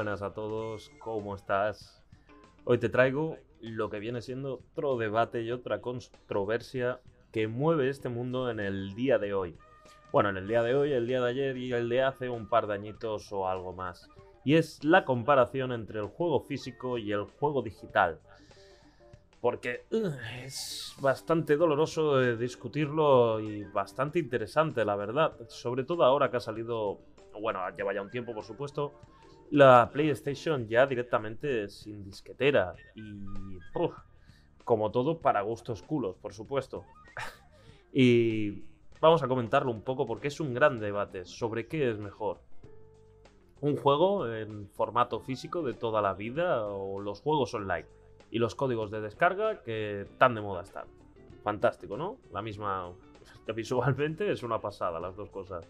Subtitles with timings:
[0.00, 2.02] Buenas a todos, ¿cómo estás?
[2.64, 7.00] Hoy te traigo lo que viene siendo otro debate y otra controversia
[7.32, 9.58] que mueve este mundo en el día de hoy.
[10.10, 12.48] Bueno, en el día de hoy, el día de ayer y el de hace un
[12.48, 14.08] par de añitos o algo más.
[14.42, 18.20] Y es la comparación entre el juego físico y el juego digital.
[19.42, 20.12] Porque uh,
[20.46, 25.34] es bastante doloroso discutirlo y bastante interesante, la verdad.
[25.48, 27.00] Sobre todo ahora que ha salido,
[27.38, 28.94] bueno, lleva ya un tiempo, por supuesto,
[29.50, 33.58] la PlayStation ya directamente sin disquetera y
[34.64, 36.84] como todo para gustos culos, por supuesto.
[37.92, 38.62] y
[39.00, 42.40] vamos a comentarlo un poco porque es un gran debate sobre qué es mejor.
[43.60, 47.86] Un juego en formato físico de toda la vida o los juegos online
[48.30, 50.86] y los códigos de descarga que tan de moda están.
[51.42, 52.18] Fantástico, ¿no?
[52.32, 52.92] La misma
[53.54, 55.68] visualmente es una pasada las dos cosas.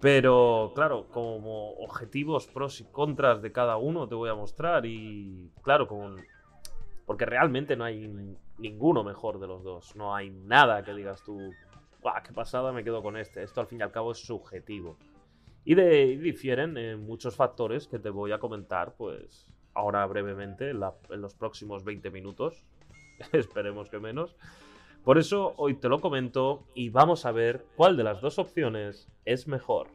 [0.00, 5.50] Pero claro, como objetivos pros y contras de cada uno te voy a mostrar y
[5.62, 6.16] claro, como...
[7.06, 9.96] porque realmente no hay ninguno mejor de los dos.
[9.96, 11.38] No hay nada que digas tú,
[12.24, 13.42] qué pasada, me quedo con este.
[13.42, 14.98] Esto al fin y al cabo es subjetivo.
[15.64, 20.80] Y, de, difieren en muchos factores que te voy a comentar, pues ahora brevemente, en,
[21.10, 22.64] en los próximos 20 minutos.
[23.32, 24.36] Esperemos que menos.
[25.04, 29.06] Por eso hoy te lo comento y vamos a ver cuál de las dos opciones
[29.26, 29.88] es mejor.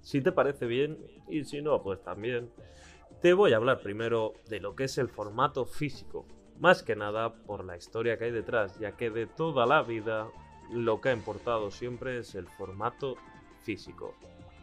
[0.00, 0.98] Si te parece bien,
[1.28, 2.50] y si no, pues también,
[3.20, 6.26] te voy a hablar primero de lo que es el formato físico.
[6.58, 10.28] Más que nada por la historia que hay detrás, ya que de toda la vida
[10.72, 13.16] lo que ha importado siempre es el formato
[13.62, 14.14] físico.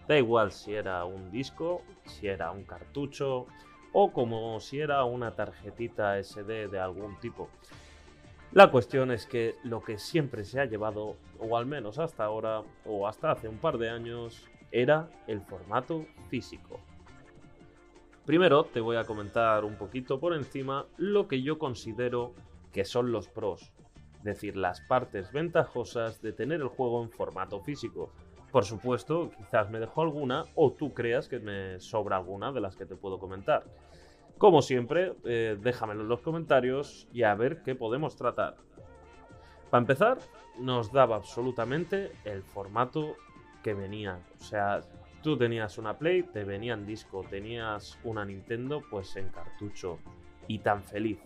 [0.08, 3.46] Da igual si era un disco, si era un cartucho
[3.94, 7.50] o como si era una tarjetita SD de algún tipo.
[8.52, 12.64] La cuestión es que lo que siempre se ha llevado, o al menos hasta ahora,
[12.86, 16.80] o hasta hace un par de años, era el formato físico.
[18.26, 22.34] Primero te voy a comentar un poquito por encima lo que yo considero
[22.72, 23.72] que son los pros
[24.20, 28.12] es decir, las partes ventajosas de tener el juego en formato físico.
[28.52, 32.76] Por supuesto, quizás me dejo alguna o tú creas que me sobra alguna de las
[32.76, 33.64] que te puedo comentar.
[34.38, 38.56] Como siempre, eh, déjamelo en los comentarios y a ver qué podemos tratar.
[39.70, 40.18] Para empezar,
[40.58, 43.16] nos daba absolutamente el formato
[43.64, 44.20] que venía.
[44.40, 44.82] O sea,
[45.22, 50.00] tú tenías una Play, te venía en disco, tenías una Nintendo, pues en cartucho.
[50.48, 51.20] Y tan feliz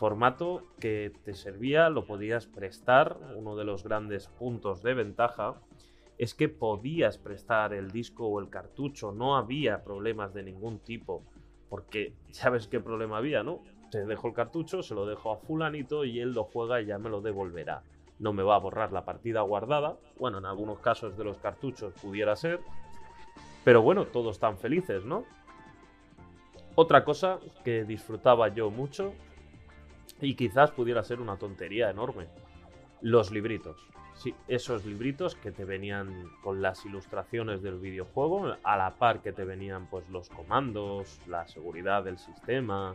[0.00, 3.18] formato que te servía, lo podías prestar.
[3.36, 5.60] Uno de los grandes puntos de ventaja
[6.16, 11.22] es que podías prestar el disco o el cartucho, no había problemas de ningún tipo,
[11.68, 13.60] porque sabes qué problema había, ¿no?
[13.90, 16.98] Te dejo el cartucho, se lo dejo a fulanito y él lo juega y ya
[16.98, 17.82] me lo devolverá.
[18.18, 21.92] No me va a borrar la partida guardada, bueno, en algunos casos de los cartuchos
[22.00, 22.60] pudiera ser,
[23.64, 25.24] pero bueno, todos están felices, ¿no?
[26.74, 29.12] Otra cosa que disfrutaba yo mucho
[30.20, 32.26] y quizás pudiera ser una tontería enorme.
[33.00, 33.76] Los libritos.
[34.14, 39.32] Sí, esos libritos que te venían con las ilustraciones del videojuego, a la par que
[39.32, 42.94] te venían pues los comandos, la seguridad del sistema.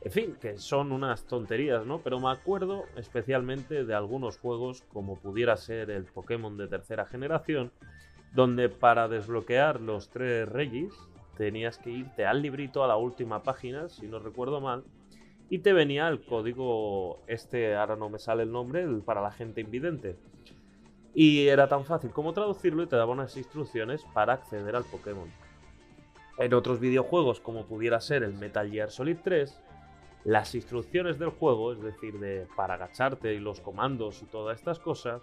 [0.00, 1.98] En fin, que son unas tonterías, ¿no?
[1.98, 7.70] Pero me acuerdo especialmente de algunos juegos como pudiera ser el Pokémon de tercera generación,
[8.32, 10.94] donde para desbloquear los tres reyes
[11.36, 14.84] tenías que irte al librito a la última página, si no recuerdo mal,
[15.50, 19.60] y te venía el código, este ahora no me sale el nombre, para la gente
[19.60, 20.16] invidente.
[21.12, 25.28] Y era tan fácil como traducirlo y te daba unas instrucciones para acceder al Pokémon.
[26.38, 29.60] En otros videojuegos, como pudiera ser el Metal Gear Solid 3,
[30.24, 34.78] las instrucciones del juego, es decir, de para agacharte y los comandos y todas estas
[34.78, 35.20] cosas,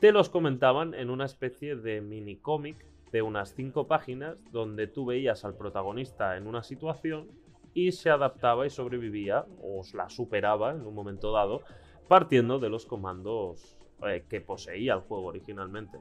[0.00, 2.76] te los comentaban en una especie de mini cómic
[3.10, 7.28] de unas 5 páginas donde tú veías al protagonista en una situación
[7.74, 11.62] y se adaptaba y sobrevivía o la superaba en un momento dado
[12.08, 13.76] partiendo de los comandos
[14.06, 15.98] eh, que poseía el juego originalmente.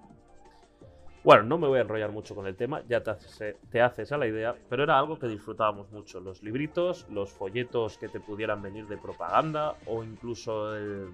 [1.24, 3.14] Bueno, no me voy a enrollar mucho con el tema, ya te
[3.70, 6.20] te haces a la idea, pero era algo que disfrutábamos mucho.
[6.20, 11.10] Los libritos, los folletos que te pudieran venir de propaganda o incluso el,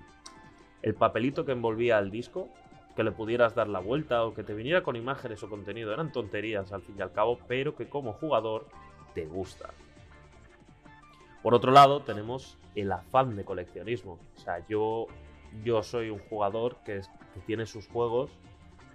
[0.81, 2.47] el papelito que envolvía el disco,
[2.95, 5.93] que le pudieras dar la vuelta o que te viniera con imágenes o contenido.
[5.93, 8.65] Eran tonterías al fin y al cabo, pero que como jugador
[9.13, 9.73] te gusta.
[11.41, 14.19] Por otro lado, tenemos el afán de coleccionismo.
[14.35, 15.07] O sea, yo,
[15.63, 17.01] yo soy un jugador que,
[17.45, 18.31] tiene sus juegos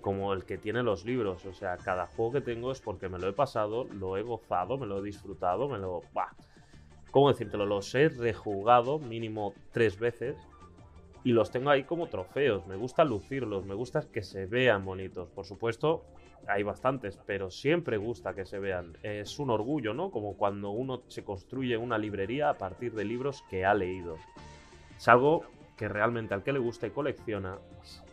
[0.01, 1.45] como el que tiene los libros.
[1.47, 4.77] O sea, cada juego que tengo es porque me lo he pasado, lo he gozado,
[4.77, 6.03] me lo he disfrutado, me lo.
[6.13, 6.35] Bah.
[7.11, 7.67] ¿Cómo decírtelo?
[7.67, 10.37] Los he rejugado mínimo tres veces
[11.25, 12.67] y los tengo ahí como trofeos.
[12.67, 15.29] Me gusta lucirlos, me gusta que se vean bonitos.
[15.31, 16.05] Por supuesto,
[16.47, 18.97] hay bastantes, pero siempre gusta que se vean.
[19.03, 20.11] Es un orgullo, ¿no?
[20.11, 24.17] Como cuando uno se construye una librería a partir de libros que ha leído.
[24.97, 25.45] Es algo
[25.77, 27.59] que realmente al que le gusta y colecciona,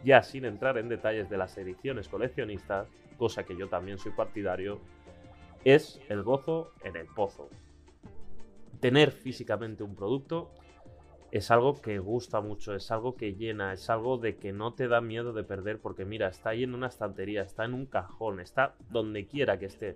[0.04, 2.88] ya sin entrar en detalles de las ediciones coleccionistas,
[3.18, 4.80] cosa que yo también soy partidario,
[5.64, 7.50] es el gozo en el pozo.
[8.80, 10.52] Tener físicamente un producto
[11.32, 14.88] es algo que gusta mucho, es algo que llena, es algo de que no te
[14.88, 18.40] da miedo de perder porque mira, está ahí en una estantería, está en un cajón,
[18.40, 19.96] está donde quiera que esté.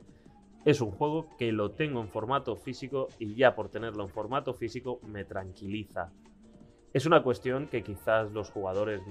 [0.65, 4.53] Es un juego que lo tengo en formato físico y ya por tenerlo en formato
[4.53, 6.12] físico me tranquiliza.
[6.94, 9.01] Es una cuestión que quizás los jugadores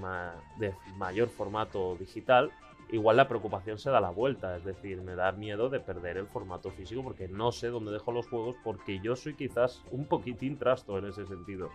[0.59, 2.53] de mayor formato digital,
[2.93, 6.29] igual la preocupación se da la vuelta, es decir, me da miedo de perder el
[6.29, 10.59] formato físico porque no sé dónde dejo los juegos porque yo soy quizás un poquitín
[10.59, 11.71] trasto en ese sentido.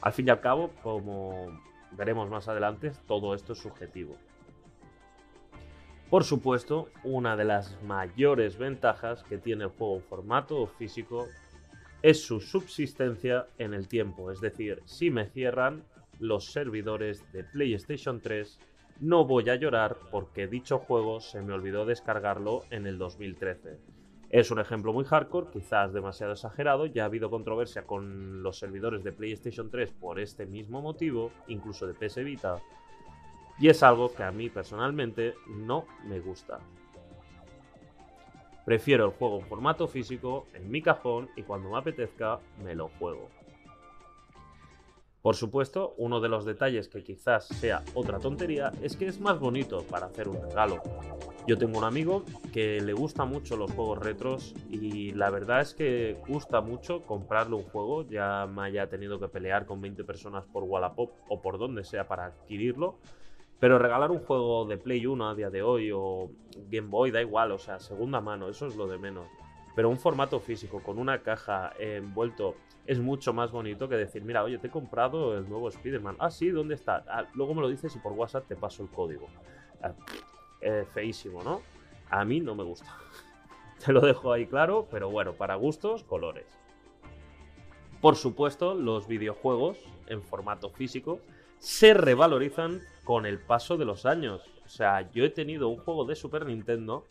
[0.00, 1.60] Al fin y al cabo, como
[1.92, 4.16] veremos más adelante, todo esto es subjetivo.
[6.10, 11.26] Por supuesto, una de las mayores ventajas que tiene el juego en formato físico
[12.02, 15.82] es su subsistencia en el tiempo, es decir, si me cierran
[16.18, 18.58] los servidores de PlayStation 3,
[19.00, 23.78] no voy a llorar porque dicho juego se me olvidó descargarlo en el 2013.
[24.30, 29.02] Es un ejemplo muy hardcore, quizás demasiado exagerado, ya ha habido controversia con los servidores
[29.02, 32.60] de PlayStation 3 por este mismo motivo, incluso de PS Vita,
[33.58, 36.60] y es algo que a mí personalmente no me gusta.
[38.66, 42.88] Prefiero el juego en formato físico, en mi cajón, y cuando me apetezca me lo
[42.98, 43.30] juego.
[45.22, 49.40] Por supuesto, uno de los detalles que quizás sea otra tontería es que es más
[49.40, 50.80] bonito para hacer un regalo.
[51.46, 55.74] Yo tengo un amigo que le gusta mucho los juegos retros y la verdad es
[55.74, 60.44] que gusta mucho comprarle un juego, ya me haya tenido que pelear con 20 personas
[60.46, 62.98] por Wallapop o por donde sea para adquirirlo.
[63.58, 66.30] Pero regalar un juego de Play 1 a día de hoy o
[66.70, 69.26] Game Boy da igual, o sea, segunda mano, eso es lo de menos.
[69.78, 74.42] Pero un formato físico con una caja envuelto es mucho más bonito que decir, mira,
[74.42, 76.16] oye, te he comprado el nuevo Spider-Man.
[76.18, 77.04] Ah, sí, ¿dónde está?
[77.06, 79.28] Ah, luego me lo dices y por WhatsApp te paso el código.
[79.80, 79.92] Ah,
[80.62, 81.62] eh, feísimo, ¿no?
[82.10, 82.92] A mí no me gusta.
[83.86, 86.58] te lo dejo ahí claro, pero bueno, para gustos, colores.
[88.00, 89.78] Por supuesto, los videojuegos
[90.08, 91.20] en formato físico
[91.60, 94.42] se revalorizan con el paso de los años.
[94.64, 97.04] O sea, yo he tenido un juego de Super Nintendo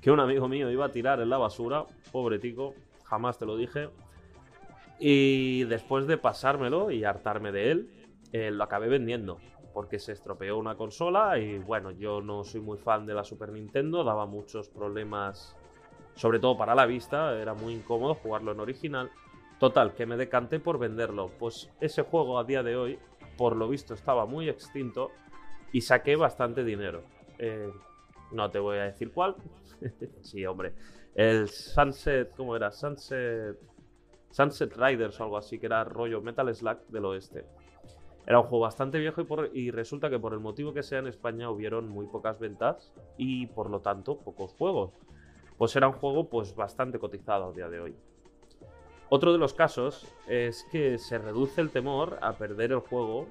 [0.00, 2.74] que un amigo mío iba a tirar en la basura, pobre tico,
[3.04, 3.88] jamás te lo dije,
[4.98, 7.90] y después de pasármelo y hartarme de él,
[8.32, 9.38] eh, lo acabé vendiendo.
[9.72, 13.52] Porque se estropeó una consola y bueno, yo no soy muy fan de la Super
[13.52, 15.56] Nintendo, daba muchos problemas,
[16.14, 19.10] sobre todo para la vista, era muy incómodo jugarlo en original.
[19.60, 21.30] Total, que me decanté por venderlo.
[21.38, 22.98] Pues ese juego a día de hoy,
[23.36, 25.10] por lo visto, estaba muy extinto
[25.72, 27.04] y saqué bastante dinero.
[27.38, 27.70] Eh,
[28.32, 29.36] no te voy a decir cuál.
[30.22, 30.72] sí, hombre.
[31.14, 32.70] El Sunset, ¿cómo era?
[32.70, 33.58] Sunset
[34.30, 37.44] Sunset Riders o algo así, que era rollo Metal Slack del oeste.
[38.26, 39.22] Era un juego bastante viejo
[39.54, 43.46] y, resulta que por el motivo que sea en España hubieron muy pocas ventas y
[43.46, 44.92] por lo tanto pocos juegos.
[45.56, 47.96] Pues era un juego pues bastante cotizado a día de hoy.
[49.08, 53.26] Otro de los casos es que se reduce el temor a perder el juego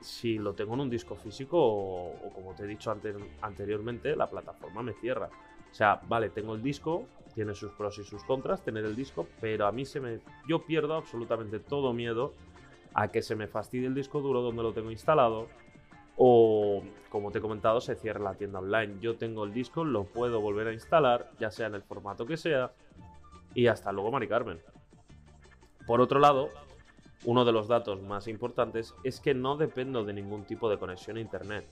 [0.00, 2.94] si lo tengo en un disco físico o, como te he dicho
[3.42, 5.28] anteriormente, la plataforma me cierra.
[5.70, 9.26] O sea, vale, tengo el disco, tiene sus pros y sus contras tener el disco,
[9.40, 12.34] pero a mí se me yo pierdo absolutamente todo miedo
[12.94, 15.46] a que se me fastidie el disco duro donde lo tengo instalado
[16.16, 18.96] o como te he comentado se cierre la tienda online.
[19.00, 22.36] Yo tengo el disco, lo puedo volver a instalar, ya sea en el formato que
[22.36, 22.72] sea
[23.54, 24.60] y hasta luego Mari Carmen.
[25.86, 26.50] Por otro lado,
[27.24, 31.16] uno de los datos más importantes es que no dependo de ningún tipo de conexión
[31.16, 31.66] a internet.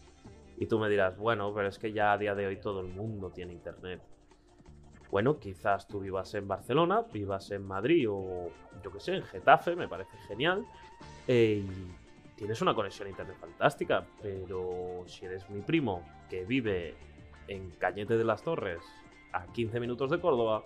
[0.59, 2.89] Y tú me dirás, bueno, pero es que ya a día de hoy todo el
[2.89, 4.03] mundo tiene internet.
[5.11, 8.51] Bueno, quizás tú vivas en Barcelona, vivas en Madrid o
[8.83, 10.67] yo que sé, en Getafe, me parece genial.
[11.27, 16.95] Eh, y tienes una conexión a internet fantástica, pero si eres mi primo que vive
[17.47, 18.83] en Cañete de las Torres,
[19.33, 20.65] a 15 minutos de Córdoba,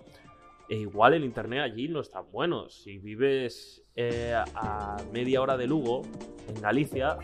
[0.69, 2.69] e igual el internet allí no es tan bueno.
[2.69, 6.03] Si vives eh, a media hora de Lugo,
[6.47, 7.17] en Galicia,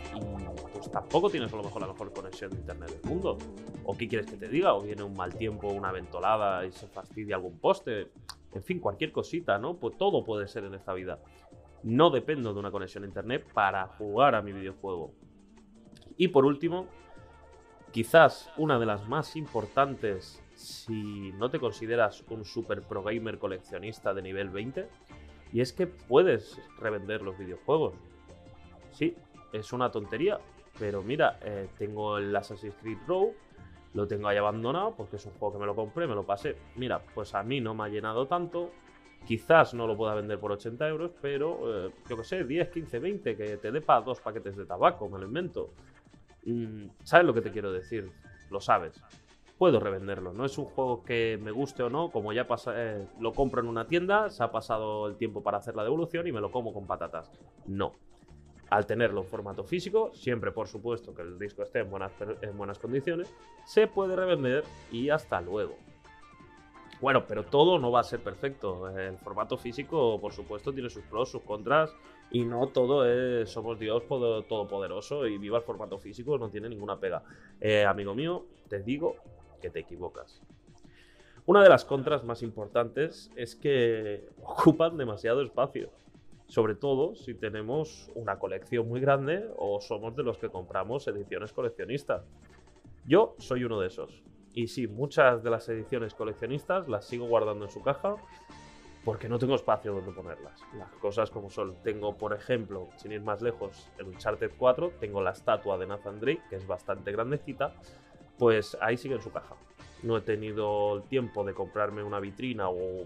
[0.72, 3.38] pues tampoco tienes a lo mejor la mejor conexión de internet del mundo.
[3.84, 4.74] ¿O qué quieres que te diga?
[4.74, 8.12] O viene un mal tiempo, una ventolada y se fastidia algún poste.
[8.52, 9.76] En fin, cualquier cosita, ¿no?
[9.76, 11.20] Pues todo puede ser en esta vida.
[11.82, 15.14] No dependo de una conexión a internet para jugar a mi videojuego.
[16.16, 16.86] Y por último,
[17.90, 24.12] quizás una de las más importantes si no te consideras un super pro gamer coleccionista
[24.12, 24.88] de nivel 20,
[25.52, 27.94] y es que puedes revender los videojuegos.
[28.92, 29.16] Sí,
[29.52, 30.38] es una tontería,
[30.78, 33.34] pero mira, eh, tengo el Assassin's Creed Row,
[33.94, 36.56] lo tengo ahí abandonado porque es un juego que me lo compré, me lo pasé.
[36.76, 38.70] Mira, pues a mí no me ha llenado tanto.
[39.26, 42.98] Quizás no lo pueda vender por 80 euros, pero eh, yo que sé, 10, 15,
[42.98, 45.70] 20, que te dé para dos paquetes de tabaco, me lo invento.
[46.44, 48.10] Mm, ¿Sabes lo que te quiero decir?
[48.50, 49.02] Lo sabes
[49.60, 50.32] puedo revenderlo.
[50.32, 53.60] No es un juego que me guste o no, como ya pasa, eh, lo compro
[53.60, 56.50] en una tienda, se ha pasado el tiempo para hacer la devolución y me lo
[56.50, 57.30] como con patatas.
[57.66, 57.92] No.
[58.70, 62.56] Al tenerlo en formato físico, siempre por supuesto que el disco esté en buenas, en
[62.56, 63.34] buenas condiciones,
[63.66, 65.76] se puede revender y hasta luego.
[67.02, 68.88] Bueno, pero todo no va a ser perfecto.
[68.88, 71.94] El formato físico, por supuesto, tiene sus pros, sus contras.
[72.30, 76.98] Y no todo es somos Dios todopoderoso y viva el formato físico, no tiene ninguna
[76.98, 77.22] pega.
[77.60, 79.16] Eh, amigo mío, te digo
[79.60, 80.40] que te equivocas.
[81.46, 85.90] Una de las contras más importantes es que ocupan demasiado espacio,
[86.46, 91.52] sobre todo si tenemos una colección muy grande o somos de los que compramos ediciones
[91.52, 92.22] coleccionistas.
[93.06, 94.22] Yo soy uno de esos.
[94.52, 98.16] Y sí, muchas de las ediciones coleccionistas las sigo guardando en su caja
[99.04, 100.60] porque no tengo espacio donde ponerlas.
[100.76, 101.74] Las cosas como son.
[101.82, 106.20] Tengo, por ejemplo, sin ir más lejos, en Uncharted 4, tengo la estatua de Nathan
[106.20, 107.74] Drake, que es bastante grandecita,
[108.40, 109.54] pues ahí sigue en su caja.
[110.02, 113.04] No he tenido el tiempo de comprarme una vitrina o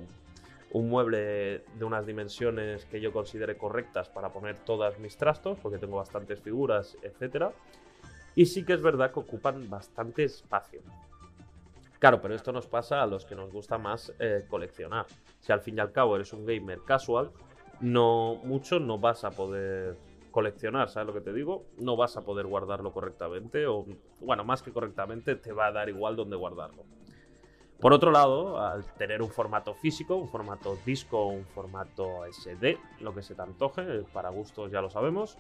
[0.71, 5.79] un mueble de unas dimensiones que yo considere correctas para poner todas mis trastos, porque
[5.79, 7.47] tengo bastantes figuras, etc.
[8.37, 10.83] Y sí que es verdad que ocupan bastante espacio.
[11.99, 15.07] Claro, pero esto nos pasa a los que nos gusta más eh, coleccionar.
[15.41, 17.33] Si al fin y al cabo eres un gamer casual,
[17.81, 19.97] no mucho no vas a poder
[20.35, 21.64] coleccionar, ¿sabes lo que te digo?
[21.79, 23.87] No vas a poder guardarlo correctamente o,
[24.19, 26.83] bueno, más que correctamente, te va a dar igual dónde guardarlo.
[27.79, 33.14] Por otro lado, al tener un formato físico, un formato disco, un formato SD, lo
[33.14, 35.38] que se te antoje, para gustos ya lo sabemos,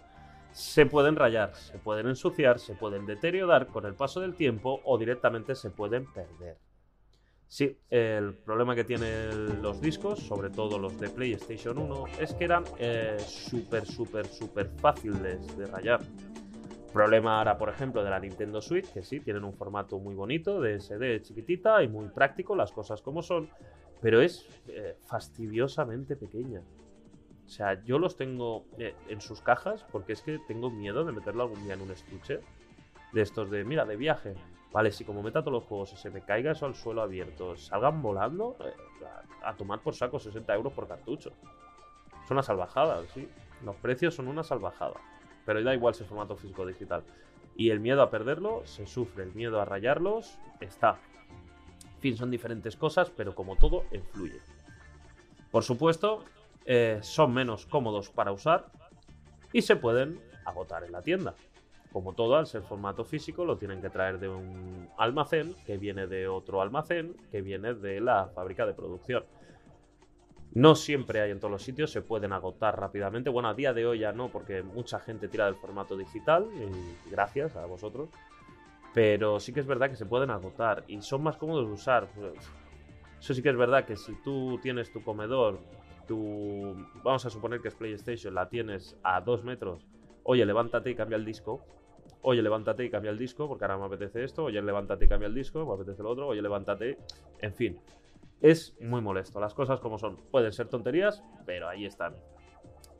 [0.52, 4.96] se pueden rayar, se pueden ensuciar, se pueden deteriorar con el paso del tiempo o
[4.96, 6.56] directamente se pueden perder.
[7.48, 12.44] Sí, el problema que tienen los discos, sobre todo los de PlayStation 1, es que
[12.44, 16.00] eran eh, súper, súper, súper fáciles de rayar.
[16.92, 20.60] Problema ahora, por ejemplo, de la Nintendo Switch, que sí, tienen un formato muy bonito,
[20.60, 23.48] de SD chiquitita y muy práctico, las cosas como son,
[24.00, 26.62] pero es eh, fastidiosamente pequeña.
[27.44, 31.12] O sea, yo los tengo eh, en sus cajas porque es que tengo miedo de
[31.12, 32.40] meterlo algún día en un estuche
[33.12, 34.34] de estos de, mira, de viaje.
[34.74, 38.02] Vale, si como meta todos los juegos se me caiga eso al suelo abierto, salgan
[38.02, 38.72] volando, eh,
[39.44, 41.30] a, tomar por saco 60 euros por cartucho.
[42.26, 43.28] Son una salvajada, sí.
[43.64, 44.96] Los precios son una salvajada.
[45.46, 47.04] Pero da igual si es formato físico o digital.
[47.54, 50.98] Y el miedo a perderlo se sufre, el miedo a rayarlos está.
[51.94, 54.40] En fin, son diferentes cosas, pero como todo, influye.
[55.52, 56.24] Por supuesto,
[56.64, 58.66] eh, son menos cómodos para usar
[59.52, 61.36] y se pueden agotar en la tienda
[61.94, 66.08] como todo, al ser formato físico, lo tienen que traer de un almacén que viene
[66.08, 69.22] de otro almacén que viene de la fábrica de producción.
[70.54, 73.30] No siempre hay en todos los sitios, se pueden agotar rápidamente.
[73.30, 77.10] Bueno, a día de hoy ya no, porque mucha gente tira del formato digital, y
[77.12, 78.08] gracias a vosotros.
[78.92, 82.08] Pero sí que es verdad que se pueden agotar y son más cómodos de usar.
[83.20, 85.60] Eso sí que es verdad que si tú tienes tu comedor,
[86.08, 86.74] tu.
[87.04, 89.86] Vamos a suponer que es PlayStation, la tienes a dos metros.
[90.24, 91.60] Oye, levántate y cambia el disco
[92.24, 95.26] oye, levántate y cambia el disco, porque ahora me apetece esto, oye, levántate y cambia
[95.26, 96.98] el disco, me apetece lo otro, oye, levántate,
[97.38, 97.78] en fin.
[98.40, 100.16] Es muy molesto, las cosas como son.
[100.30, 102.14] Pueden ser tonterías, pero ahí están.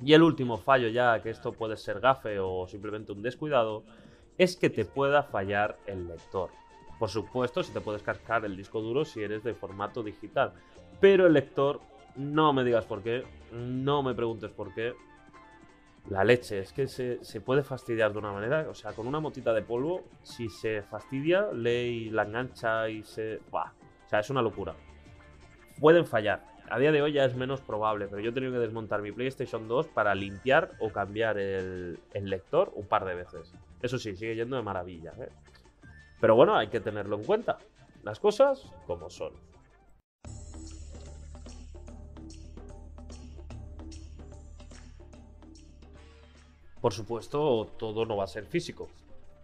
[0.02, 3.85] Y el último fallo ya, que esto puede ser gafe o simplemente un descuidado,
[4.37, 6.50] es que te pueda fallar el lector.
[6.99, 10.52] Por supuesto, si te puedes cascar el disco duro si eres de formato digital.
[11.00, 11.81] Pero el lector,
[12.16, 14.95] no me digas por qué, no me preguntes por qué,
[16.11, 18.67] la leche, es que se, puede fastidiar de una manera.
[18.69, 23.41] O sea, con una motita de polvo, si se fastidia, lee la engancha y se.
[23.51, 23.71] ¡Buah!
[24.07, 24.75] O sea, es una locura.
[25.81, 26.45] Pueden fallar.
[26.71, 29.13] A día de hoy ya es menos probable, pero yo he tenido que desmontar mi
[29.13, 33.53] PlayStation 2 para limpiar o cambiar el, lector un par de veces.
[33.83, 35.13] Eso sí, sigue yendo de maravilla.
[35.19, 35.29] ¿eh?
[36.21, 37.59] Pero bueno, hay que tenerlo en cuenta.
[38.03, 39.33] Las cosas como son.
[46.85, 48.91] Por supuesto, todo no va a ser físico.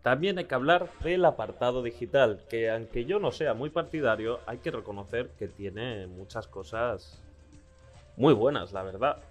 [0.03, 4.59] También hay que hablar del apartado digital, que aunque yo no sea muy partidario, hay
[4.59, 7.23] que reconocer que tiene muchas cosas
[8.19, 9.23] muy buenas, la verdad.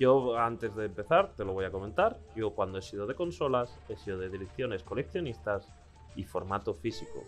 [0.00, 2.18] Yo antes de empezar te lo voy a comentar.
[2.34, 5.68] Yo cuando he sido de consolas, he sido de direcciones coleccionistas
[6.16, 7.22] y formato físico.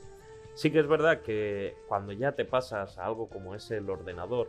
[0.54, 4.48] Sí que es verdad que cuando ya te pasas a algo como es el ordenador,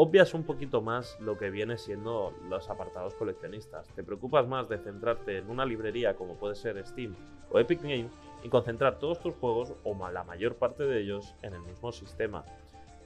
[0.00, 3.88] obvias un poquito más lo que viene siendo los apartados coleccionistas.
[3.96, 7.16] Te preocupas más de centrarte en una librería como puede ser Steam
[7.50, 8.12] o Epic Games
[8.44, 12.44] y concentrar todos tus juegos o la mayor parte de ellos en el mismo sistema,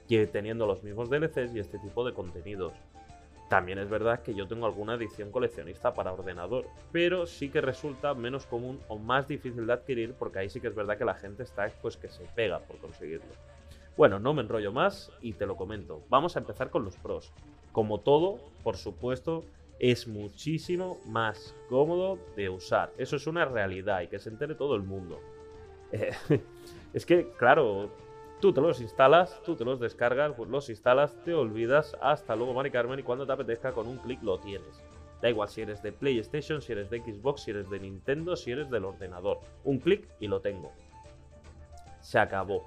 [0.07, 2.73] que teniendo los mismos DLCs y este tipo de contenidos.
[3.49, 8.13] También es verdad que yo tengo alguna edición coleccionista para ordenador, pero sí que resulta
[8.13, 11.15] menos común o más difícil de adquirir porque ahí sí que es verdad que la
[11.15, 13.33] gente está pues que se pega por conseguirlo.
[13.95, 16.01] Bueno, no me enrollo más y te lo comento.
[16.09, 17.31] Vamos a empezar con los pros.
[17.71, 19.43] Como todo, por supuesto,
[19.79, 22.91] es muchísimo más cómodo de usar.
[22.97, 25.19] Eso es una realidad y que se entere todo el mundo.
[26.93, 27.89] es que, claro,
[28.39, 32.53] tú te los instalas, tú te los descargas, pues los instalas, te olvidas, hasta luego,
[32.53, 34.81] Mari Carmen, y cuando te apetezca con un clic lo tienes.
[35.21, 38.51] Da igual si eres de PlayStation, si eres de Xbox, si eres de Nintendo, si
[38.51, 39.39] eres del ordenador.
[39.63, 40.71] Un clic y lo tengo.
[42.01, 42.65] Se acabó.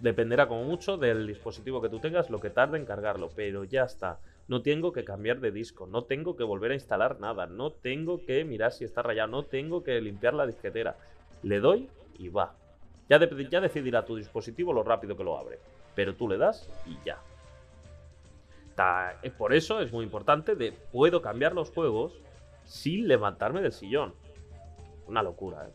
[0.00, 3.84] Dependerá como mucho del dispositivo que tú tengas lo que tarde en cargarlo, pero ya
[3.84, 4.18] está.
[4.48, 8.24] No tengo que cambiar de disco, no tengo que volver a instalar nada, no tengo
[8.24, 10.96] que mirar si está rayado, no tengo que limpiar la disquetera.
[11.42, 11.88] Le doy
[12.18, 12.54] y va.
[13.08, 15.58] Ya, ya decidirá tu dispositivo lo rápido que lo abre,
[15.94, 17.18] pero tú le das y ya.
[19.22, 20.54] Eh, por eso es muy importante
[20.92, 22.12] puedo cambiar los juegos
[22.64, 24.14] sin levantarme del sillón.
[25.06, 25.72] Una locura, ¿eh?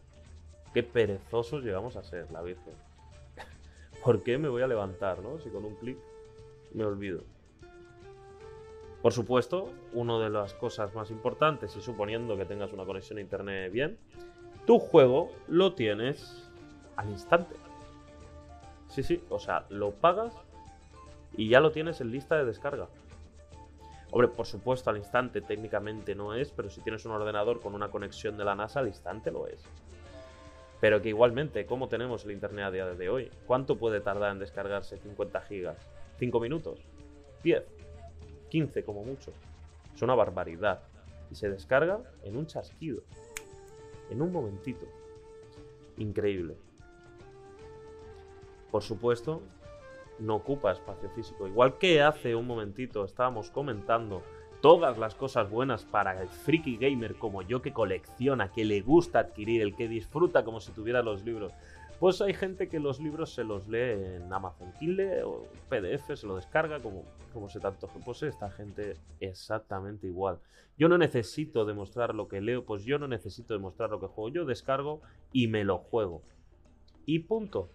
[0.74, 2.74] Qué perezosos llegamos a ser, la Virgen.
[4.04, 5.40] ¿Por qué me voy a levantar, no?
[5.40, 5.98] Si con un clic
[6.74, 7.24] me olvido.
[9.02, 13.22] Por supuesto, una de las cosas más importantes, y suponiendo que tengas una conexión a
[13.22, 13.98] internet bien,
[14.66, 16.50] tu juego lo tienes
[16.96, 17.56] al instante.
[18.88, 20.36] Sí, sí, o sea, lo pagas
[21.36, 22.90] y ya lo tienes en lista de descarga.
[24.12, 27.90] Hombre, por supuesto, al instante técnicamente no es, pero si tienes un ordenador con una
[27.90, 29.64] conexión de la NASA, al instante lo es.
[30.82, 33.32] Pero que igualmente, ¿cómo tenemos el Internet a día de hoy?
[33.46, 35.78] ¿Cuánto puede tardar en descargarse 50 gigas?
[36.20, 36.80] ¿5 minutos?
[37.44, 37.64] ¿10?
[38.52, 39.32] ¿15 como mucho?
[39.94, 40.82] Es una barbaridad.
[41.30, 43.04] Y se descarga en un chasquido.
[44.10, 44.88] En un momentito.
[45.98, 46.58] Increíble.
[48.72, 49.44] Por supuesto,
[50.18, 51.48] no ocupa espacio físico.
[51.48, 54.24] Igual que hace un momentito estábamos comentando
[54.62, 59.20] todas las cosas buenas para el friki gamer como yo que colecciona, que le gusta
[59.20, 61.52] adquirir, el que disfruta como si tuviera los libros.
[62.00, 66.26] Pues hay gente que los libros se los lee en Amazon Kindle o PDF, se
[66.26, 67.88] lo descarga como, como se tanto.
[68.04, 70.40] Pues esta gente exactamente igual.
[70.80, 74.30] Yo no necesito demostrar lo que leo, pues yo no necesito demostrar lo que juego.
[74.30, 76.24] Yo descargo y me lo juego.
[77.06, 77.70] Y punto.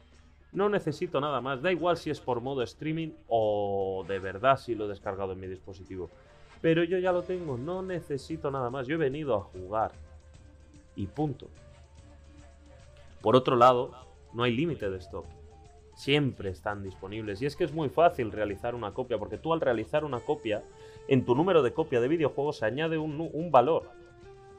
[0.50, 1.62] No necesito nada más.
[1.62, 5.40] Da igual si es por modo streaming o de verdad si lo he descargado en
[5.40, 6.10] mi dispositivo.
[6.66, 8.88] Pero yo ya lo tengo, no necesito nada más.
[8.88, 9.92] Yo he venido a jugar.
[10.96, 11.46] Y punto.
[13.22, 13.92] Por otro lado,
[14.32, 15.26] no hay límite de stock.
[15.94, 17.40] Siempre están disponibles.
[17.40, 20.64] Y es que es muy fácil realizar una copia, porque tú al realizar una copia,
[21.06, 23.84] en tu número de copia de videojuegos se añade un, valor.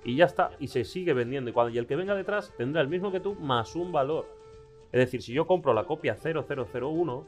[0.05, 1.49] Y ya está, y se sigue vendiendo.
[1.49, 4.33] Y, cuando, y el que venga detrás tendrá el mismo que tú más un valor.
[4.93, 7.25] Es decir, si yo compro la copia 0001,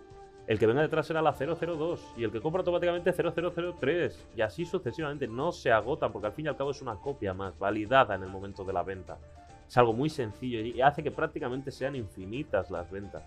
[0.49, 4.65] el que venga detrás será la 002 y el que compra automáticamente 0003 y así
[4.65, 5.27] sucesivamente.
[5.27, 8.23] No se agotan porque al fin y al cabo es una copia más validada en
[8.23, 9.19] el momento de la venta.
[9.67, 13.21] Es algo muy sencillo y hace que prácticamente sean infinitas las ventas.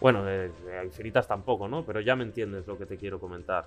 [0.00, 0.22] Bueno,
[0.84, 1.84] infinitas tampoco, ¿no?
[1.84, 3.66] Pero ya me entiendes lo que te quiero comentar.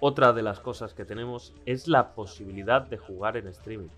[0.00, 3.90] Otra de las cosas que tenemos es la posibilidad de jugar en streaming.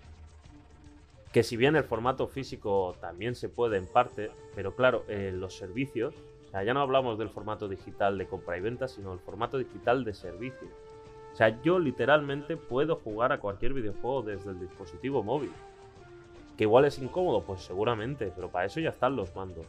[1.31, 5.55] Que si bien el formato físico también se puede en parte, pero claro, eh, los
[5.55, 6.13] servicios
[6.53, 10.13] ya no hablamos del formato digital de compra y venta, sino del formato digital de
[10.13, 10.67] servicio.
[11.33, 15.51] O sea, yo literalmente puedo jugar a cualquier videojuego desde el dispositivo móvil.
[16.57, 19.65] Que igual es incómodo, pues seguramente, pero para eso ya están los mandos.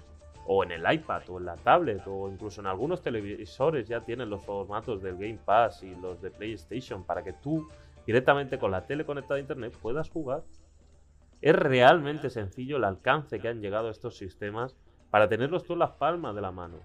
[0.47, 4.31] O en el iPad, o en la tablet, o incluso en algunos televisores ya tienen
[4.31, 7.67] los formatos del Game Pass y los de PlayStation para que tú
[8.07, 10.45] directamente con la tele conectada a internet puedas jugar.
[11.41, 14.77] Es realmente sencillo el alcance que han llegado estos sistemas
[15.11, 16.77] para tenerlos tú en las palmas de la mano.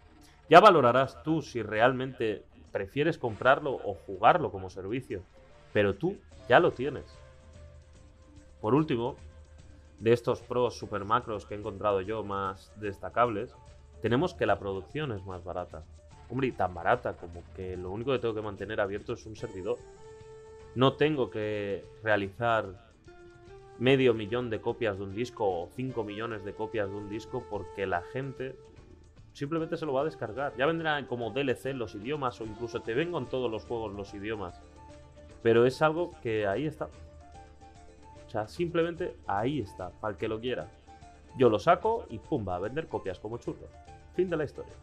[0.50, 5.22] Ya valorarás tú si realmente prefieres comprarlo o jugarlo como servicio,
[5.74, 7.06] pero tú ya lo tienes.
[8.60, 9.16] Por último,
[10.00, 13.56] de estos pros super macros que he encontrado yo más destacables,
[14.02, 15.84] tenemos que la producción es más barata.
[16.30, 19.36] Hombre, y tan barata como que lo único que tengo que mantener abierto es un
[19.36, 19.78] servidor.
[20.76, 22.91] No tengo que realizar
[23.82, 27.44] medio millón de copias de un disco o 5 millones de copias de un disco
[27.50, 28.56] porque la gente
[29.34, 30.54] simplemente se lo va a descargar.
[30.56, 34.14] Ya vendrán como DLC los idiomas o incluso te vengo en todos los juegos los
[34.14, 34.62] idiomas.
[35.42, 36.90] Pero es algo que ahí está.
[38.28, 40.70] O sea, simplemente ahí está, para el que lo quiera.
[41.36, 43.72] Yo lo saco y pum, va a vender copias como churros.
[44.14, 44.76] Fin de la historia.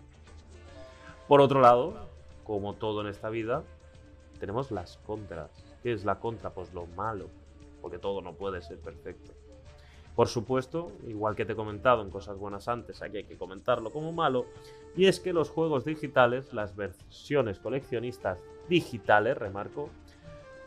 [1.29, 1.95] Por otro lado,
[2.43, 3.63] como todo en esta vida,
[4.41, 5.53] tenemos las contras.
[5.85, 6.51] ¿Qué es la contra?
[6.51, 7.29] Pues lo malo,
[7.81, 9.33] porque todo no puede ser perfecto.
[10.15, 13.91] Por supuesto, igual que te he comentado en cosas buenas antes, aquí hay que comentarlo
[13.91, 14.47] como malo,
[14.97, 19.91] y es que los juegos digitales, las versiones coleccionistas digitales, remarco,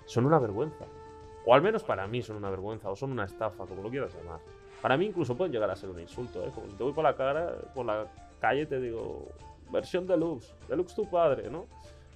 [0.05, 0.85] son una vergüenza.
[1.45, 4.15] O al menos para mí son una vergüenza, o son una estafa, como lo quieras
[4.15, 4.39] llamar.
[4.81, 6.51] Para mí incluso pueden llegar a ser un insulto, ¿eh?
[6.55, 8.07] Como si te voy por la cara, por la
[8.39, 9.27] calle te digo,
[9.69, 11.67] versión deluxe, deluxe tu padre, ¿no?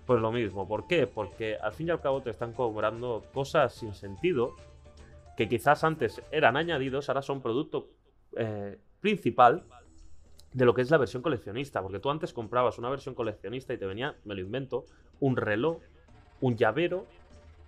[0.06, 1.06] Pues lo mismo, ¿por qué?
[1.06, 4.56] Porque al fin y al cabo te están cobrando cosas sin sentido
[5.36, 7.90] que quizás antes eran añadidos, ahora son producto
[8.36, 9.64] eh, principal
[10.54, 11.82] de lo que es la versión coleccionista.
[11.82, 14.86] Porque tú antes comprabas una versión coleccionista y te venía, me lo invento,
[15.20, 15.80] un reloj,
[16.42, 17.06] un llavero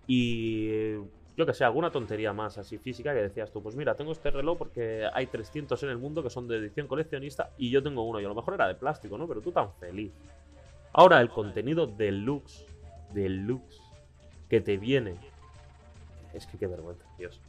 [0.08, 0.96] y
[1.38, 4.32] yo que sé, alguna tontería más así física que decías tú, pues mira, tengo este
[4.32, 8.02] reloj porque hay 300 en el mundo que son de edición coleccionista y yo tengo
[8.02, 9.28] uno y a lo mejor era de plástico, ¿no?
[9.28, 10.12] Pero tú tan feliz.
[10.94, 12.66] Ahora el contenido deluxe,
[13.14, 13.80] deluxe,
[14.50, 15.16] que te viene...
[16.34, 17.40] Es que qué vergüenza, Dios.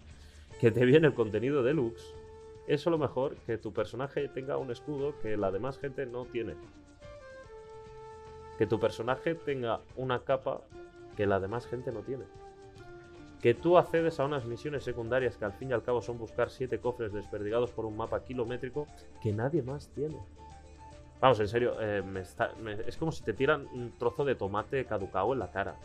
[0.58, 2.14] Que te viene el contenido deluxe.
[2.66, 6.54] Es lo mejor que tu personaje tenga un escudo que la demás gente no tiene.
[8.58, 10.60] Que tu personaje tenga una capa
[11.16, 12.24] que la demás gente no tiene
[13.40, 16.50] que tú accedes a unas misiones secundarias que al fin y al cabo son buscar
[16.50, 18.86] siete cofres desperdigados por un mapa kilométrico
[19.22, 20.18] que nadie más tiene.
[21.20, 22.02] Vamos, en serio, eh,
[22.86, 25.76] es como si te tiran un trozo de tomate caducado en la cara.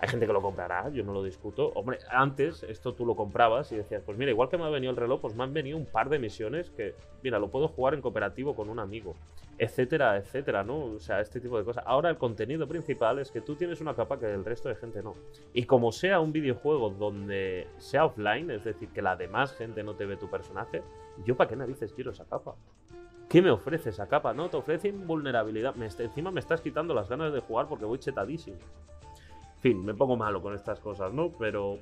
[0.00, 1.72] Hay gente que lo comprará, yo no lo discuto.
[1.74, 4.92] Hombre, antes esto tú lo comprabas y decías, pues mira, igual que me ha venido
[4.92, 7.94] el reloj, pues me han venido un par de misiones que, mira, lo puedo jugar
[7.94, 9.16] en cooperativo con un amigo,
[9.58, 10.84] etcétera, etcétera, ¿no?
[10.84, 11.82] O sea, este tipo de cosas.
[11.84, 15.02] Ahora el contenido principal es que tú tienes una capa que el resto de gente
[15.02, 15.14] no.
[15.52, 19.94] Y como sea un videojuego donde sea offline, es decir, que la demás gente no
[19.94, 20.82] te ve tu personaje,
[21.24, 22.54] ¿yo para qué narices quiero esa capa?
[23.28, 24.32] ¿Qué me ofrece esa capa?
[24.32, 25.74] No, te ofrece invulnerabilidad.
[25.74, 28.56] Me, encima me estás quitando las ganas de jugar porque voy chetadísimo.
[29.60, 31.32] Fin, me pongo malo con estas cosas, ¿no?
[31.38, 31.78] Pero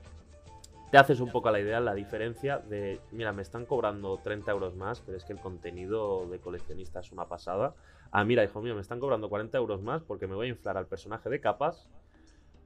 [0.91, 4.51] te haces un poco a la idea la diferencia de, mira, me están cobrando 30
[4.51, 7.75] euros más, pero es que el contenido de coleccionista es una pasada.
[8.13, 10.77] Ah, mira, hijo mío, me están cobrando 40 euros más porque me voy a inflar
[10.77, 11.89] al personaje de capas,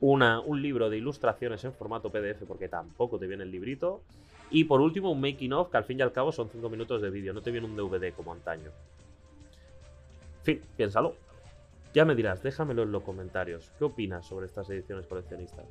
[0.00, 4.02] una, un libro de ilustraciones en formato PDF porque tampoco te viene el librito,
[4.50, 7.00] y por último un making of que al fin y al cabo son 5 minutos
[7.00, 8.70] de vídeo, no te viene un DVD como antaño.
[10.38, 11.14] En fin, piénsalo.
[11.92, 13.72] Ya me dirás, déjamelo en los comentarios.
[13.76, 15.66] ¿Qué opinas sobre estas ediciones coleccionistas?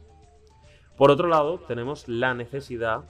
[0.97, 3.05] Por otro lado, tenemos la necesidad,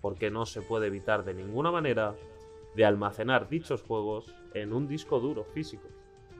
[0.00, 2.14] porque no se puede evitar de ninguna manera,
[2.76, 5.88] de almacenar dichos juegos en un disco duro físico.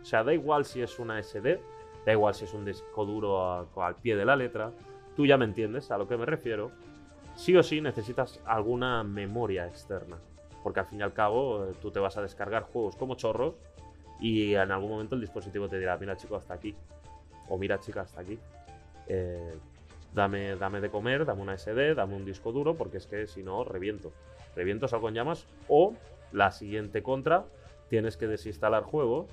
[0.01, 1.59] O sea, da igual si es una SD,
[2.05, 4.71] da igual si es un disco duro al pie de la letra,
[5.17, 6.71] tú ya me entiendes a lo que me refiero.
[7.35, 10.19] Sí o sí necesitas alguna memoria externa,
[10.63, 13.57] porque al fin y al cabo eh, tú te vas a descargar juegos como chorros
[14.21, 16.75] y en algún momento el dispositivo te dirá, mira chico, hasta aquí.
[17.49, 18.39] O mira chica, hasta aquí.
[19.09, 19.55] Eh,
[20.15, 23.43] dame, dame de comer, dame una SD, dame un disco duro, porque es que si
[23.43, 24.13] no, reviento.
[24.55, 25.47] Reviento, salgo en llamas.
[25.69, 25.95] O
[26.33, 27.45] la siguiente contra,
[27.89, 29.27] tienes que desinstalar juegos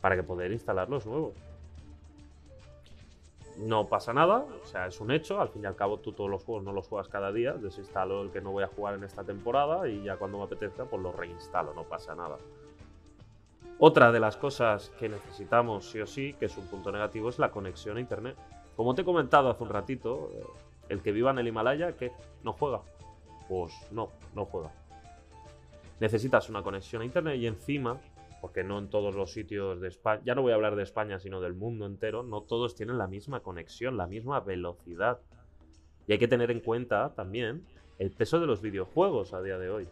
[0.00, 1.34] para que poder instalar los nuevos.
[3.58, 5.40] No pasa nada, o sea, es un hecho.
[5.40, 7.52] Al fin y al cabo, tú todos los juegos no los juegas cada día.
[7.52, 10.84] Desinstalo el que no voy a jugar en esta temporada y ya cuando me apetezca,
[10.84, 12.38] pues lo reinstalo, no pasa nada.
[13.78, 17.38] Otra de las cosas que necesitamos sí o sí, que es un punto negativo, es
[17.38, 18.36] la conexión a Internet.
[18.76, 20.44] Como te he comentado hace un ratito, eh,
[20.90, 22.12] el que viva en el Himalaya, ¿qué?
[22.42, 22.82] ¿No juega?
[23.48, 24.70] Pues no, no juega.
[25.98, 27.98] Necesitas una conexión a Internet y encima,
[28.40, 31.18] porque no en todos los sitios de España, ya no voy a hablar de España,
[31.18, 35.20] sino del mundo entero, no todos tienen la misma conexión, la misma velocidad.
[36.06, 37.64] Y hay que tener en cuenta también
[37.98, 39.88] el peso de los videojuegos a día de hoy.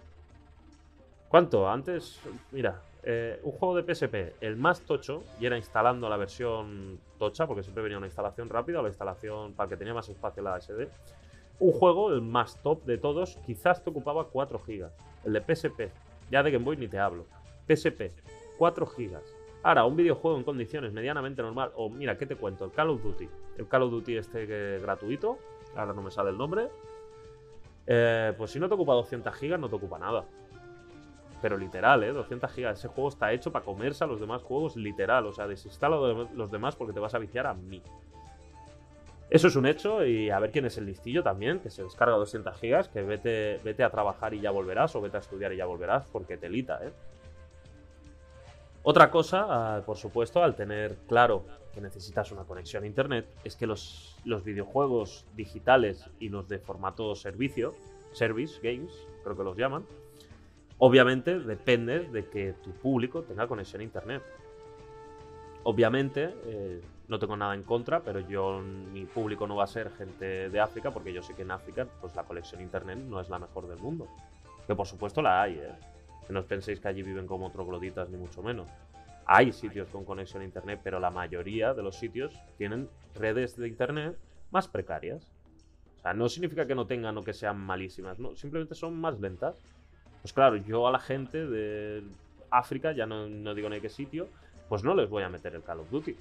[1.28, 1.68] ¿Cuánto?
[1.68, 2.20] Antes,
[2.52, 7.47] mira, eh, un juego de PSP, el más tocho, y era instalando la versión tocha,
[7.47, 10.61] porque siempre venía una instalación rápida o la instalación para que tenía más espacio la
[10.61, 10.90] SD.
[11.59, 14.90] Un juego, el más top de todos, quizás te ocupaba 4 GB.
[15.25, 15.90] El de PSP,
[16.31, 17.25] ya de Game Boy ni te hablo.
[17.66, 18.12] PSP,
[18.59, 19.16] 4 GB.
[19.62, 22.66] Ahora, un videojuego en condiciones medianamente normal, o mira, ¿qué te cuento?
[22.66, 23.27] El Call of Duty.
[23.57, 24.44] El Call of Duty este
[24.81, 25.38] gratuito,
[25.75, 26.68] ahora no me sale el nombre.
[27.87, 30.27] Eh, pues si no te ocupa 200 GB, no te ocupa nada.
[31.40, 32.12] Pero literal, ¿eh?
[32.12, 32.79] 200 gigas.
[32.79, 35.27] Ese juego está hecho para comerse a los demás juegos literal.
[35.27, 37.83] O sea, desinstala los demás porque te vas a viciar a mí.
[39.31, 42.16] Eso es un hecho y a ver quién es el listillo también, que se descarga
[42.16, 45.59] 200 gigas, que vete, vete a trabajar y ya volverás o vete a estudiar y
[45.59, 46.92] ya volverás, porque telita, ¿eh?
[48.83, 53.55] Otra cosa, ah, por supuesto, al tener claro que necesitas una conexión a internet, es
[53.55, 57.74] que los, los videojuegos digitales y los de formato servicio,
[58.12, 58.92] service games,
[59.24, 59.85] creo que los llaman,
[60.78, 64.22] obviamente depende de que tu público tenga conexión a internet.
[65.64, 69.90] Obviamente, eh, no tengo nada en contra, pero yo, mi público no va a ser
[69.90, 73.20] gente de África, porque yo sé que en África pues la conexión a internet no
[73.20, 74.06] es la mejor del mundo.
[74.66, 75.72] Que por supuesto la hay, ¿eh?
[76.26, 78.68] Que no os penséis que allí viven como trogloditas, ni mucho menos.
[79.24, 83.68] Hay sitios con conexión a internet, pero la mayoría de los sitios tienen redes de
[83.68, 84.16] internet
[84.50, 85.32] más precarias.
[85.98, 89.18] O sea, no significa que no tengan o que sean malísimas, no, simplemente son más
[89.20, 89.56] lentas.
[90.28, 92.02] Pues claro, yo a la gente de
[92.50, 94.28] África, ya no, no digo en qué sitio,
[94.68, 96.14] pues no les voy a meter el Call of Duty.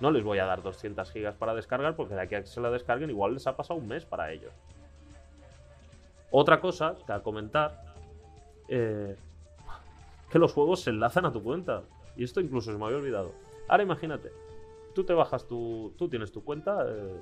[0.00, 2.60] No les voy a dar 200 gigas para descargar porque de aquí a que se
[2.60, 4.52] la descarguen igual les ha pasado un mes para ellos.
[6.30, 7.82] Otra cosa que a comentar,
[8.68, 9.16] eh,
[10.30, 11.84] que los juegos se enlazan a tu cuenta.
[12.18, 13.32] Y esto incluso se me había olvidado.
[13.66, 14.30] Ahora imagínate,
[14.94, 17.16] tú te bajas tu, tú tienes tu cuenta, eh,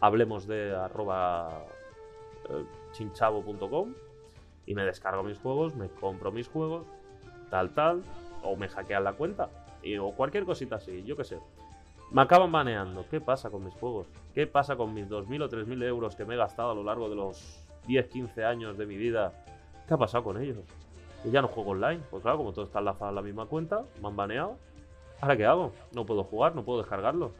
[0.00, 1.66] hablemos de arroba
[2.48, 3.92] eh, chinchavo.com
[4.66, 6.86] y me descargo mis juegos, me compro mis juegos,
[7.50, 8.02] tal, tal,
[8.42, 9.48] o me hackean la cuenta,
[9.82, 11.38] y, o cualquier cosita así, yo qué sé.
[12.10, 13.06] Me acaban baneando.
[13.08, 14.08] ¿Qué pasa con mis juegos?
[14.34, 17.08] ¿Qué pasa con mis 2.000 o 3.000 euros que me he gastado a lo largo
[17.08, 19.32] de los 10, 15 años de mi vida?
[19.86, 20.58] ¿Qué ha pasado con ellos?
[21.24, 22.00] Y ya no juego online.
[22.10, 24.56] Pues claro, como todo está enlazado a la misma cuenta, me han baneado.
[25.20, 25.72] ¿Ahora qué hago?
[25.92, 27.30] No puedo jugar, no puedo descargarlo.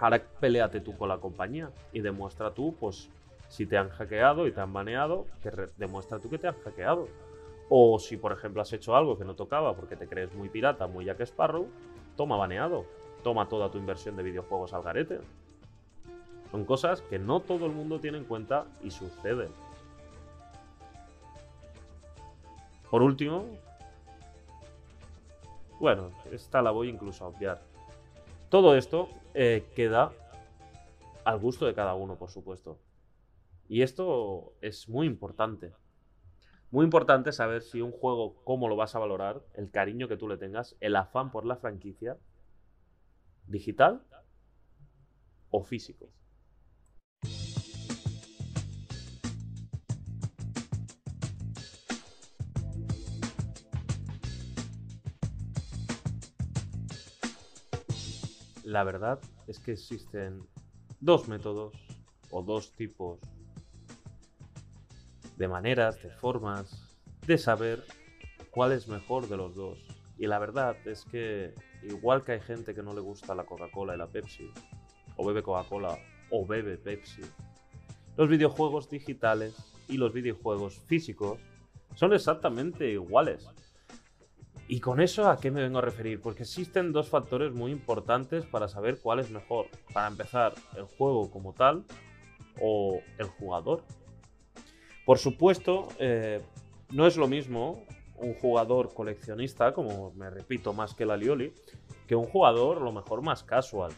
[0.00, 3.08] Ahora peleate tú con la compañía y demuestra tú, pues,
[3.48, 7.08] si te han hackeado y te han baneado, que demuestra tú que te han hackeado.
[7.68, 10.86] O si, por ejemplo, has hecho algo que no tocaba porque te crees muy pirata,
[10.86, 11.66] muy Jack Sparrow,
[12.16, 12.84] toma baneado
[13.22, 15.20] toma toda tu inversión de videojuegos al garete.
[16.50, 19.50] Son cosas que no todo el mundo tiene en cuenta y suceden.
[22.90, 23.44] Por último,
[25.78, 27.60] bueno, esta la voy incluso a obviar.
[28.48, 30.10] Todo esto eh, queda
[31.24, 32.78] al gusto de cada uno, por supuesto.
[33.68, 35.74] Y esto es muy importante.
[36.70, 40.26] Muy importante saber si un juego, cómo lo vas a valorar, el cariño que tú
[40.26, 42.16] le tengas, el afán por la franquicia
[43.46, 44.02] digital
[45.50, 46.10] o físico.
[58.64, 60.42] La verdad es que existen
[61.00, 61.74] dos métodos
[62.30, 63.18] o dos tipos
[65.38, 67.84] de maneras, de formas de saber
[68.50, 69.78] cuál es mejor de los dos.
[70.18, 73.94] Y la verdad es que igual que hay gente que no le gusta la Coca-Cola
[73.94, 74.50] y la Pepsi,
[75.16, 75.96] o bebe Coca-Cola
[76.30, 77.22] o bebe Pepsi,
[78.16, 79.54] los videojuegos digitales
[79.88, 81.38] y los videojuegos físicos
[81.94, 83.48] son exactamente iguales.
[84.66, 86.20] ¿Y con eso a qué me vengo a referir?
[86.20, 89.66] Porque existen dos factores muy importantes para saber cuál es mejor.
[89.94, 91.84] Para empezar, el juego como tal
[92.60, 93.84] o el jugador.
[95.08, 96.42] Por supuesto, eh,
[96.90, 97.82] no es lo mismo
[98.18, 101.54] un jugador coleccionista, como me repito más que la Lioli,
[102.06, 103.90] que un jugador lo mejor más casual.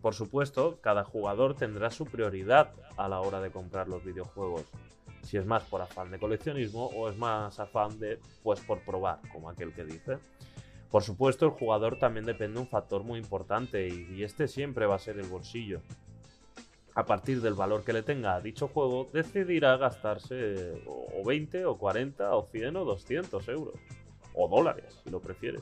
[0.00, 4.64] Por supuesto, cada jugador tendrá su prioridad a la hora de comprar los videojuegos.
[5.22, 9.20] Si es más por afán de coleccionismo o es más afán de, pues por probar,
[9.32, 10.18] como aquel que dice.
[10.90, 14.96] Por supuesto, el jugador también depende de un factor muy importante y este siempre va
[14.96, 15.82] a ser el bolsillo
[16.94, 21.78] a partir del valor que le tenga a dicho juego, decidirá gastarse o 20 o
[21.78, 23.74] 40 o 100 o 200 euros.
[24.34, 25.60] O dólares, si lo prefiere.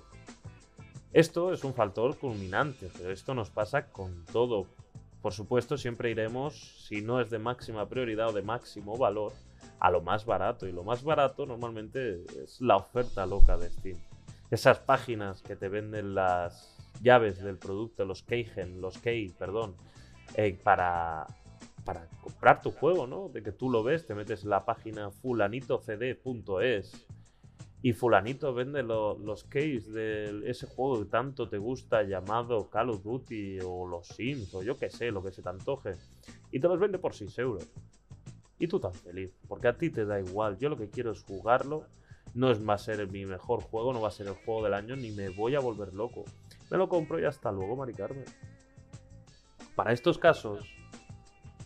[1.12, 4.66] Esto es un factor culminante, pero esto nos pasa con todo.
[5.20, 9.32] Por supuesto, siempre iremos, si no es de máxima prioridad o de máximo valor,
[9.80, 10.68] a lo más barato.
[10.68, 13.98] Y lo más barato normalmente es la oferta loca de Steam.
[14.50, 19.74] Esas páginas que te venden las llaves del producto, los keygen, los key, perdón,
[20.34, 21.26] eh, para,
[21.84, 23.28] para comprar tu juego, ¿no?
[23.28, 27.06] De que tú lo ves, te metes la página fulanitocd.es
[27.82, 33.02] y fulanito vende los keys de ese juego que tanto te gusta llamado Call of
[33.02, 35.96] Duty o los Sims o yo qué sé, lo que se te antoje.
[36.50, 37.66] Y te los vende por 6 euros.
[38.58, 40.58] Y tú tan feliz, porque a ti te da igual.
[40.58, 41.86] Yo lo que quiero es jugarlo.
[42.34, 44.74] No es va a ser mi mejor juego, no va a ser el juego del
[44.74, 46.24] año, ni me voy a volver loco.
[46.70, 48.24] Me lo compro y hasta luego, Mari Carmen.
[49.80, 50.60] Para estos casos,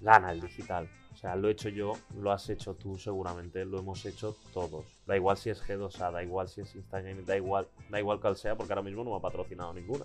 [0.01, 0.89] gana el digital.
[1.17, 4.87] sea, lo he hecho yo, lo has hecho tú seguramente, lo hemos hecho todos.
[5.05, 8.37] Da igual si es G2A, da igual si es Instagram, da igual, da igual cual
[8.37, 10.05] sea, porque ahora mismo no me ha patrocinado ninguna.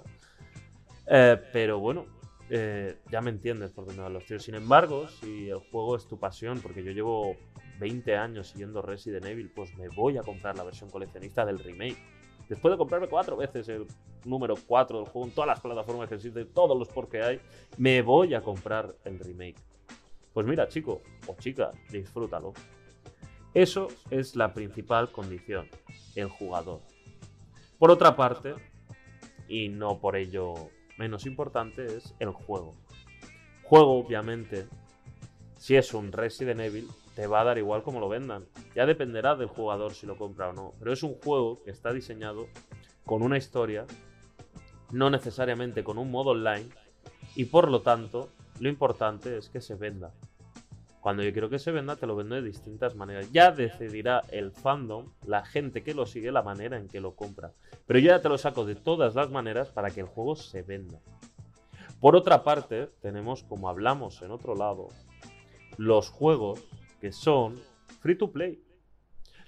[1.06, 2.08] Eh, pero bueno,
[2.50, 4.41] eh, ya me entiendes por dónde van los tíos.
[4.41, 7.38] Sin embargo, si el juego es tu pasión, porque yo llevo
[7.80, 12.00] 20 años siguiendo Resident Evil, pues me voy a comprar la versión coleccionista del remake.
[12.49, 13.85] Después de comprarme cuatro veces el
[14.25, 17.39] número 4 del juego en todas las plataformas que existen, todos los por que hay,
[17.77, 19.55] me voy a comprar el remake.
[20.33, 22.53] Pues mira, chico o chica, disfrútalo.
[23.53, 25.69] Eso es la principal condición,
[26.15, 26.81] el jugador.
[27.77, 28.55] Por otra parte,
[29.47, 30.53] y no por ello
[30.97, 32.73] menos importante es el juego.
[33.63, 34.67] Juego, obviamente,
[35.55, 36.88] si es un Resident Evil,
[37.19, 38.45] te va a dar igual como lo vendan.
[38.75, 40.73] Ya dependerá del jugador si lo compra o no.
[40.79, 42.47] Pero es un juego que está diseñado
[43.03, 43.86] con una historia,
[44.93, 46.69] no necesariamente con un modo online,
[47.36, 48.29] y por lo tanto,
[48.62, 50.13] lo importante es que se venda.
[51.01, 53.29] Cuando yo quiero que se venda, te lo vendo de distintas maneras.
[53.34, 57.51] Ya decidirá el fandom, la gente que lo sigue, la manera en que lo compra.
[57.86, 60.62] Pero yo ya te lo saco de todas las maneras para que el juego se
[60.62, 60.99] venda.
[61.99, 64.88] Por otra parte, tenemos, como hablamos en otro lado,
[65.77, 66.65] los juegos
[66.99, 67.59] que son
[67.99, 68.63] free to play.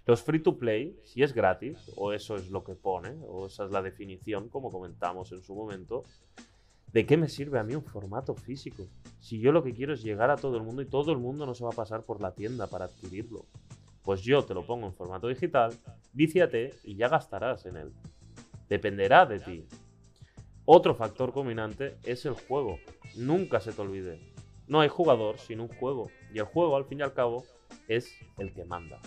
[0.05, 3.65] Los free to play, si es gratis, o eso es lo que pone, o esa
[3.65, 6.03] es la definición, como comentamos en su momento,
[6.93, 8.87] ¿De qué me sirve a mí un formato físico?
[9.21, 11.45] Si yo lo que quiero es llegar a todo el mundo y todo el mundo
[11.45, 13.45] no se va a pasar por la tienda para adquirirlo.
[14.03, 15.73] Pues yo te lo pongo en formato digital,
[16.11, 17.93] víciate y ya gastarás en él.
[18.67, 19.65] Dependerá de ti.
[20.65, 22.77] Otro factor combinante es el juego.
[23.15, 24.19] Nunca se te olvide.
[24.67, 26.09] No hay jugador sin un juego.
[26.33, 27.43] Y el juego, al fin y al cabo,
[27.87, 28.99] es el que manda.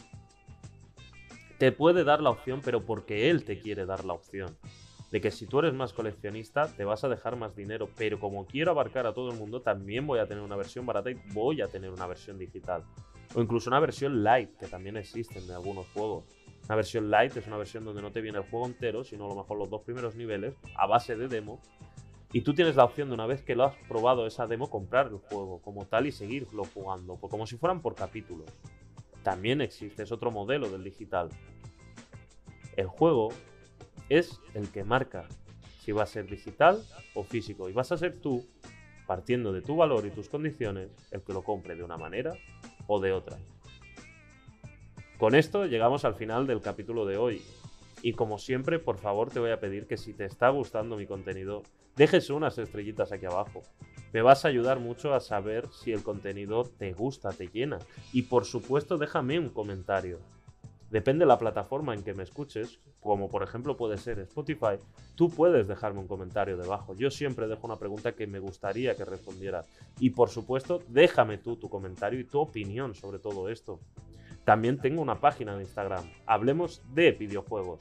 [1.59, 4.57] Te puede dar la opción, pero porque él te quiere dar la opción
[5.15, 8.47] de que si tú eres más coleccionista te vas a dejar más dinero, pero como
[8.47, 11.61] quiero abarcar a todo el mundo, también voy a tener una versión barata y voy
[11.61, 12.83] a tener una versión digital.
[13.33, 16.25] O incluso una versión light, que también existen en algunos juegos.
[16.65, 19.29] Una versión light es una versión donde no te viene el juego entero, sino a
[19.29, 21.61] lo mejor los dos primeros niveles, a base de demo.
[22.35, 25.07] Y tú tienes la opción de una vez que lo has probado esa demo, comprar
[25.07, 28.51] el juego como tal y seguirlo jugando, como si fueran por capítulos.
[29.23, 31.29] También existe, otro modelo del digital.
[32.77, 33.29] El juego
[34.09, 35.29] es el que marca
[35.79, 36.83] si va a ser digital
[37.15, 37.69] o físico.
[37.69, 38.45] Y vas a ser tú,
[39.07, 42.33] partiendo de tu valor y tus condiciones, el que lo compre de una manera
[42.89, 43.39] o de otra.
[45.19, 47.43] Con esto llegamos al final del capítulo de hoy.
[48.03, 51.07] Y como siempre, por favor te voy a pedir que si te está gustando mi
[51.07, 51.63] contenido,
[51.97, 53.63] dejes unas estrellitas aquí abajo.
[54.13, 57.79] Me vas a ayudar mucho a saber si el contenido te gusta, te llena.
[58.13, 60.21] Y por supuesto, déjame un comentario.
[60.91, 64.79] Depende de la plataforma en que me escuches, como por ejemplo puede ser Spotify,
[65.17, 66.95] tú puedes dejarme un comentario debajo.
[66.95, 69.69] Yo siempre dejo una pregunta que me gustaría que respondieras.
[69.99, 73.81] Y por supuesto, déjame tú tu comentario y tu opinión sobre todo esto.
[74.45, 76.05] También tengo una página de Instagram.
[76.27, 77.81] Hablemos de videojuegos,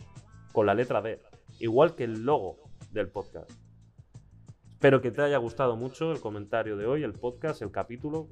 [0.52, 1.22] con la letra D,
[1.60, 2.58] igual que el logo
[2.92, 3.63] del podcast.
[4.84, 8.28] Espero que te haya gustado mucho el comentario de hoy, el podcast, el capítulo.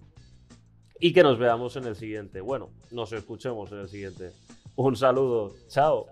[0.99, 2.41] Y que nos veamos en el siguiente.
[2.41, 4.33] Bueno, nos escuchemos en el siguiente.
[4.75, 5.53] Un saludo.
[5.69, 6.07] Chao.